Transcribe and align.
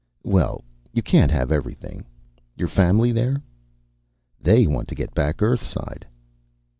"Well, 0.23 0.63
you 0.93 1.03
can't 1.03 1.29
have 1.29 1.51
everything. 1.51 2.07
Your 2.57 2.69
family 2.69 3.11
there?" 3.11 3.39
"They 4.41 4.65
want 4.65 4.87
to 4.87 4.95
get 4.95 5.13
back 5.13 5.43
Earthside." 5.43 6.07